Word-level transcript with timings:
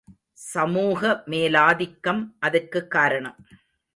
சமூக 0.33 1.23
மேலாதிக்கம் 1.25 2.31
அதற்குக் 2.39 2.91
காரணம். 2.91 3.35